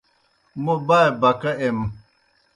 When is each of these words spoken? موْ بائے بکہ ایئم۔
موْ 0.63 0.73
بائے 0.87 1.09
بکہ 1.21 1.51
ایئم۔ 1.61 1.79